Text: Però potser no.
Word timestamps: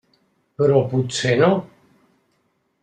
Però 0.61 0.81
potser 0.93 1.37
no. 1.43 1.51